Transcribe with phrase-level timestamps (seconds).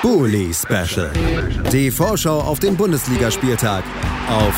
[0.00, 1.12] Bully Special.
[1.72, 3.82] Die Vorschau auf den Bundesligaspieltag
[4.28, 4.54] auf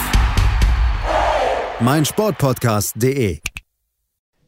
[1.81, 3.41] meinsportpodcast.de.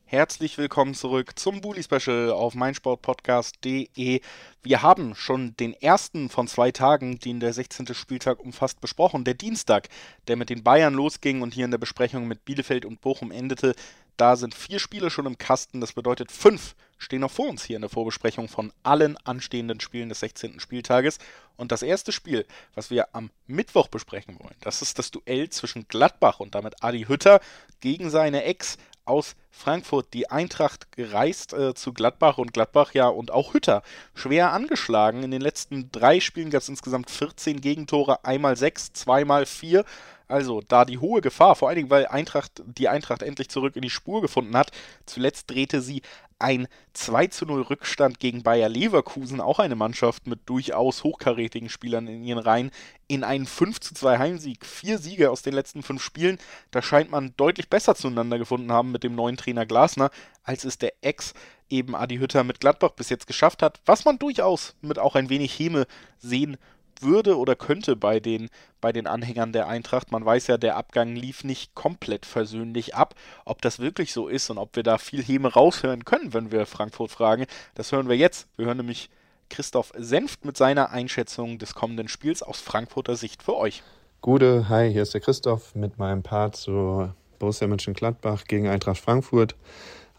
[0.04, 4.20] Herzlich willkommen zurück zum Bully Special auf meinsportpodcast.de.
[4.62, 7.94] Wir haben schon den ersten von zwei Tagen, den der 16.
[7.94, 9.24] Spieltag umfasst, besprochen.
[9.24, 9.88] Der Dienstag,
[10.28, 13.74] der mit den Bayern losging und hier in der Besprechung mit Bielefeld und Bochum endete.
[14.18, 15.80] Da sind vier Spiele schon im Kasten.
[15.80, 20.08] Das bedeutet, fünf stehen noch vor uns hier in der Vorbesprechung von allen anstehenden Spielen
[20.08, 20.60] des 16.
[20.60, 21.18] Spieltages.
[21.56, 25.86] Und das erste Spiel, was wir am Mittwoch besprechen wollen, das ist das Duell zwischen
[25.88, 27.40] Gladbach und damit Adi Hütter
[27.80, 33.32] gegen seine Ex aus Frankfurt die Eintracht gereist äh, zu Gladbach und Gladbach ja und
[33.32, 33.82] auch Hütter
[34.14, 35.24] schwer angeschlagen.
[35.24, 39.84] In den letzten drei Spielen gab es insgesamt 14 Gegentore, einmal sechs, zweimal vier.
[40.28, 43.82] Also da die hohe Gefahr, vor allen Dingen, weil Eintracht, die Eintracht endlich zurück in
[43.82, 44.70] die Spur gefunden hat.
[45.06, 46.02] Zuletzt drehte sie
[46.42, 52.08] ein 2 zu 0 Rückstand gegen Bayer Leverkusen, auch eine Mannschaft mit durchaus hochkarätigen Spielern
[52.08, 52.72] in ihren Reihen,
[53.06, 54.66] in einen 5 zu 2 Heimsieg.
[54.66, 56.38] Vier Siege aus den letzten fünf Spielen.
[56.72, 60.10] Da scheint man deutlich besser zueinander gefunden haben mit dem neuen Trainer Glasner,
[60.42, 61.32] als es der Ex
[61.70, 65.30] eben Adi Hütter mit Gladbach bis jetzt geschafft hat, was man durchaus mit auch ein
[65.30, 65.86] wenig Häme
[66.18, 66.58] sehen
[67.02, 68.48] würde oder könnte bei den,
[68.80, 70.12] bei den Anhängern der Eintracht.
[70.12, 73.14] Man weiß ja, der Abgang lief nicht komplett versöhnlich ab.
[73.44, 76.66] Ob das wirklich so ist und ob wir da viel Häme raushören können, wenn wir
[76.66, 78.48] Frankfurt fragen, das hören wir jetzt.
[78.56, 79.10] Wir hören nämlich
[79.48, 83.82] Christoph Senft mit seiner Einschätzung des kommenden Spiels aus Frankfurter Sicht für euch.
[84.22, 89.56] Gute, hi, hier ist der Christoph mit meinem Part zu Borussia Mönchengladbach gegen Eintracht Frankfurt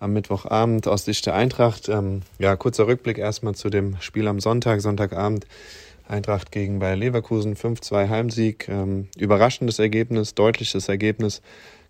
[0.04, 1.88] am Mittwochabend aus Sicht der Eintracht.
[1.88, 5.48] Ähm, ja, kurzer Rückblick erstmal zu dem Spiel am Sonntag, Sonntagabend.
[6.08, 8.68] Eintracht gegen Bayer Leverkusen, 5-2 Heimsieg.
[8.68, 11.42] Ähm, überraschendes Ergebnis, deutliches Ergebnis,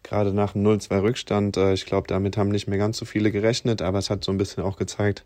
[0.03, 1.57] gerade nach einem 0-2 Rückstand.
[1.57, 4.31] Äh, ich glaube, damit haben nicht mehr ganz so viele gerechnet, aber es hat so
[4.31, 5.25] ein bisschen auch gezeigt,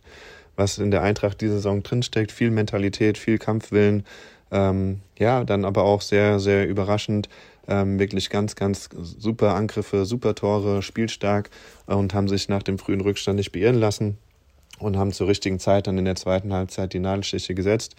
[0.55, 2.31] was in der Eintracht diese Saison drinsteckt.
[2.31, 4.05] Viel Mentalität, viel Kampfwillen.
[4.52, 7.27] Ähm, ja, dann aber auch sehr, sehr überraschend.
[7.67, 11.49] Ähm, wirklich ganz, ganz super Angriffe, super Tore, spielstark
[11.86, 14.17] und haben sich nach dem frühen Rückstand nicht beirren lassen
[14.80, 17.97] und haben zur richtigen Zeit dann in der zweiten Halbzeit die Nadelstiche gesetzt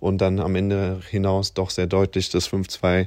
[0.00, 3.06] und dann am Ende hinaus doch sehr deutlich das 5-2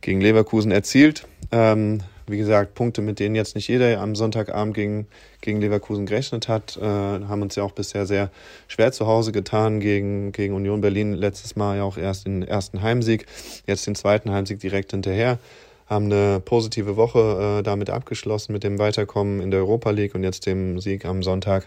[0.00, 1.26] gegen Leverkusen erzielt.
[1.52, 5.06] Ähm, wie gesagt, Punkte, mit denen jetzt nicht jeder am Sonntagabend gegen,
[5.40, 8.30] gegen Leverkusen gerechnet hat, äh, haben uns ja auch bisher sehr
[8.68, 11.12] schwer zu Hause getan gegen, gegen Union Berlin.
[11.12, 13.26] Letztes Mal ja auch erst den ersten Heimsieg,
[13.66, 15.38] jetzt den zweiten Heimsieg direkt hinterher.
[15.86, 20.22] Haben eine positive Woche äh, damit abgeschlossen mit dem Weiterkommen in der Europa League und
[20.22, 21.66] jetzt dem Sieg am Sonntag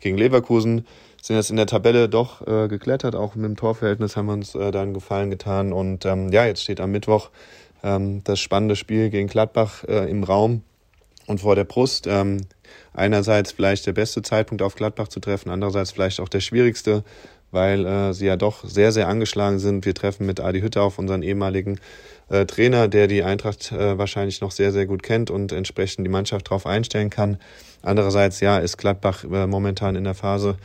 [0.00, 0.86] gegen Leverkusen
[1.22, 3.14] sind jetzt in der Tabelle doch äh, geklettert.
[3.14, 5.72] Auch mit dem Torverhältnis haben wir uns äh, dann Gefallen getan.
[5.72, 7.30] Und ähm, ja, jetzt steht am Mittwoch
[7.82, 10.62] ähm, das spannende Spiel gegen Gladbach äh, im Raum
[11.26, 12.06] und vor der Brust.
[12.06, 12.38] Ähm,
[12.92, 17.04] einerseits vielleicht der beste Zeitpunkt auf Gladbach zu treffen, andererseits vielleicht auch der schwierigste,
[17.50, 19.84] weil äh, sie ja doch sehr, sehr angeschlagen sind.
[19.84, 21.80] Wir treffen mit Adi Hütter auf unseren ehemaligen
[22.28, 26.10] äh, Trainer, der die Eintracht äh, wahrscheinlich noch sehr, sehr gut kennt und entsprechend die
[26.10, 27.38] Mannschaft darauf einstellen kann.
[27.82, 30.56] Andererseits, ja, ist Gladbach äh, momentan in der Phase,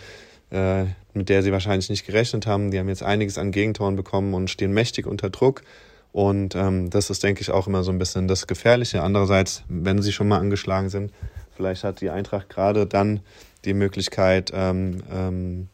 [0.52, 2.72] äh, mit der sie wahrscheinlich nicht gerechnet haben.
[2.72, 5.64] Die haben jetzt einiges an Gegentoren bekommen und stehen mächtig unter Druck.
[6.12, 9.04] Und ähm, das ist, denke ich, auch immer so ein bisschen das Gefährliche.
[9.04, 11.12] Andererseits, wenn sie schon mal angeschlagen sind,
[11.56, 13.20] vielleicht hat die Eintracht gerade dann
[13.66, 15.68] die Möglichkeit, ähm, ähm,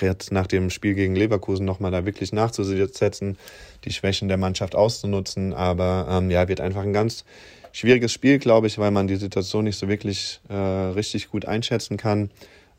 [0.00, 3.38] jetzt nach dem Spiel gegen Leverkusen nochmal da wirklich nachzusetzen,
[3.84, 5.54] die Schwächen der Mannschaft auszunutzen.
[5.54, 7.24] Aber ähm, ja, wird einfach ein ganz
[7.72, 11.96] schwieriges Spiel, glaube ich, weil man die Situation nicht so wirklich äh, richtig gut einschätzen
[11.96, 12.30] kann.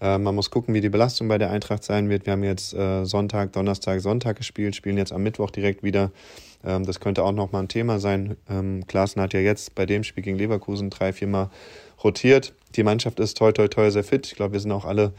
[0.01, 2.25] Äh, man muss gucken, wie die Belastung bei der Eintracht sein wird.
[2.25, 6.11] Wir haben jetzt äh, Sonntag, Donnerstag, Sonntag gespielt, spielen jetzt am Mittwoch direkt wieder.
[6.63, 8.37] Ähm, das könnte auch nochmal ein Thema sein.
[8.49, 11.49] Ähm, Klaassen hat ja jetzt bei dem Spiel gegen Leverkusen drei, viermal
[12.03, 12.53] rotiert.
[12.75, 14.27] Die Mannschaft ist toi, toi, toi sehr fit.
[14.27, 15.13] Ich glaube, wir sind auch alle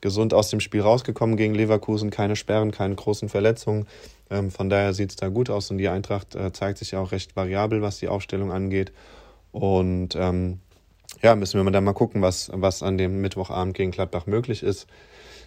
[0.00, 2.10] gesund aus dem Spiel rausgekommen gegen Leverkusen.
[2.10, 3.86] Keine Sperren, keine großen Verletzungen.
[4.30, 7.00] Ähm, von daher sieht es da gut aus und die Eintracht äh, zeigt sich ja
[7.00, 8.92] auch recht variabel, was die Aufstellung angeht.
[9.52, 10.60] Und ähm,
[11.22, 14.86] ja, müssen wir dann mal gucken, was, was an dem Mittwochabend gegen Gladbach möglich ist.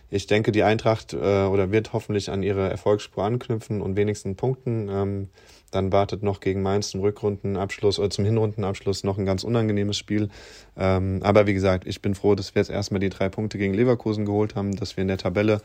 [0.10, 4.88] Ich denke, die Eintracht äh, oder wird hoffentlich an ihre Erfolgsspur anknüpfen und wenigstens punkten.
[4.90, 5.30] Ähm,
[5.72, 10.30] dann wartet noch gegen Mainz zum Rückrundenabschluss oder zum Hinrundenabschluss noch ein ganz unangenehmes Spiel.
[10.78, 13.74] Ähm, aber wie gesagt, ich bin froh, dass wir jetzt erstmal die drei Punkte gegen
[13.74, 15.62] Leverkusen geholt haben, dass wir in der Tabelle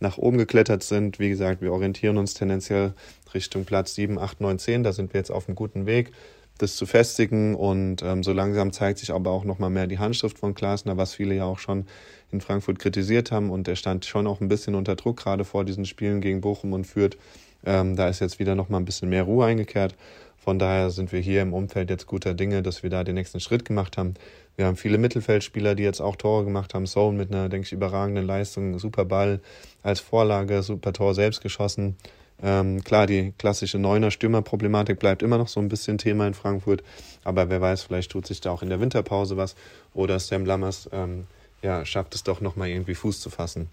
[0.00, 1.18] nach oben geklettert sind.
[1.18, 2.94] Wie gesagt, wir orientieren uns tendenziell
[3.34, 4.82] Richtung Platz 7, 8, 9, 10.
[4.82, 6.12] Da sind wir jetzt auf einem guten Weg.
[6.58, 7.54] das zu festigen.
[7.54, 11.14] Und ähm, so langsam zeigt sich aber auch nochmal mehr die Handschrift von Glasner, was
[11.14, 11.86] viele ja auch schon
[12.32, 13.50] in Frankfurt kritisiert haben.
[13.50, 16.72] Und er stand schon auch ein bisschen unter Druck, gerade vor diesen Spielen gegen Bochum
[16.72, 17.16] und Fürth.
[17.64, 19.94] Ähm, da ist jetzt wieder nochmal ein bisschen mehr Ruhe eingekehrt.
[20.36, 23.40] Von daher sind wir hier im Umfeld jetzt guter Dinge, dass wir da den nächsten
[23.40, 24.14] Schritt gemacht haben.
[24.56, 26.86] Wir haben viele Mittelfeldspieler, die jetzt auch Tore gemacht haben.
[26.86, 29.40] Sohn mit einer, denke ich, überragenden Leistung, super Ball
[29.82, 31.96] als Vorlage, super Tor selbst geschossen.
[32.42, 36.84] Ähm, klar, die klassische Neuner-Stürmer-Problematik bleibt immer noch so ein bisschen Thema in Frankfurt,
[37.24, 39.56] aber wer weiß, vielleicht tut sich da auch in der Winterpause was
[39.92, 41.26] oder Sam Lammers ähm,
[41.62, 43.68] ja, schafft es doch nochmal irgendwie Fuß zu fassen.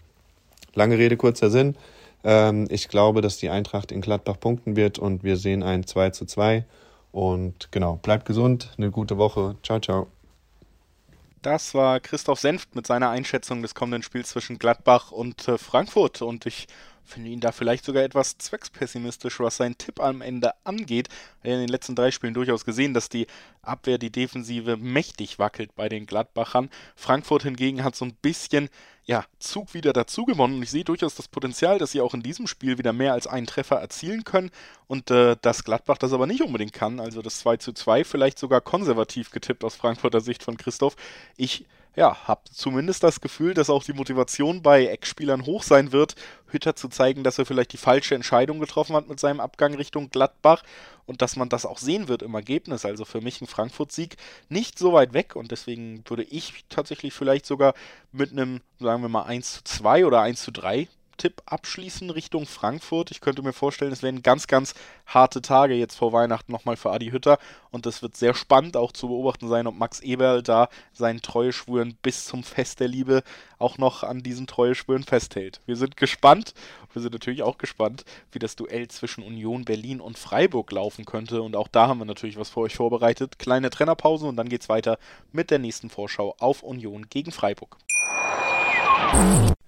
[0.73, 1.75] Lange Rede, kurzer Sinn.
[2.25, 6.10] Ähm, ich glaube, dass die Eintracht in Gladbach punkten wird und wir sehen ein 2
[6.10, 6.66] zu 2.
[7.12, 9.56] Und genau, bleibt gesund, eine gute Woche.
[9.63, 10.07] Ciao, ciao.
[11.44, 16.24] Das war Christoph Senft mit seiner Einschätzung des kommenden Spiels zwischen Gladbach und äh, Frankfurt.
[16.24, 16.68] Und ich
[17.05, 21.09] finde ihn da vielleicht sogar etwas zweckspessimistisch, was seinen Tipp am Ende angeht.
[21.43, 23.27] Er hat in den letzten drei Spielen durchaus gesehen, dass die
[23.61, 26.69] Abwehr, die Defensive mächtig wackelt bei den Gladbachern.
[26.95, 28.69] Frankfurt hingegen hat so ein bisschen
[29.05, 32.23] ja, Zug wieder dazu gewonnen und ich sehe durchaus das Potenzial, dass sie auch in
[32.23, 34.49] diesem Spiel wieder mehr als einen Treffer erzielen können
[34.87, 36.99] und äh, dass Gladbach das aber nicht unbedingt kann.
[36.99, 40.95] Also das 2 zu 2 vielleicht sogar konservativ getippt aus Frankfurter Sicht von Christoph.
[41.37, 41.65] Ich
[41.95, 46.15] ja, habe zumindest das Gefühl, dass auch die Motivation bei Eckspielern hoch sein wird,
[46.47, 50.09] Hütter zu zeigen, dass er vielleicht die falsche Entscheidung getroffen hat mit seinem Abgang Richtung
[50.09, 50.63] Gladbach
[51.06, 52.86] und dass man das auch sehen wird im Ergebnis.
[52.86, 54.18] Also für mich ein Frankfurt-Sieg
[54.50, 57.74] nicht so weit weg und deswegen würde ich tatsächlich vielleicht sogar
[58.12, 62.45] mit einem, sagen wir mal, 1 zu 2 oder 1 zu 3 Tipp abschließen Richtung
[62.45, 63.12] Frankfurt.
[63.12, 64.73] Ich könnte mir vorstellen, es werden ganz, ganz
[65.06, 67.38] harte Tage jetzt vor Weihnachten nochmal für Adi Hütter.
[67.71, 71.97] Und es wird sehr spannend auch zu beobachten sein, ob Max Eberl da seinen Treueschwuren
[72.01, 73.23] bis zum Fest der Liebe
[73.57, 75.62] auch noch an diesen Treueschwuren festhält.
[75.65, 76.53] Wir sind gespannt.
[76.94, 81.41] Wir sind natürlich auch gespannt, wie das Duell zwischen Union Berlin und Freiburg laufen könnte.
[81.41, 83.39] Und auch da haben wir natürlich was für euch vorbereitet.
[83.39, 84.97] Kleine Trennerpause und dann geht's weiter
[85.31, 87.77] mit der nächsten Vorschau auf Union gegen Freiburg.